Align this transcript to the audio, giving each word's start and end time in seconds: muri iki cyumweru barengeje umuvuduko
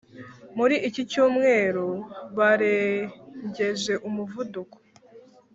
muri 0.57 0.75
iki 0.87 1.01
cyumweru 1.11 1.85
barengeje 2.37 3.93
umuvuduko 4.07 4.75